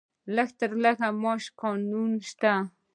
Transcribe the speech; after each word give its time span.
د 0.03 0.03
لږ 0.35 0.49
تر 0.59 0.71
لږه 0.83 1.09
معاش 1.21 1.43
قانون 1.61 2.11
شته؟ 2.29 2.53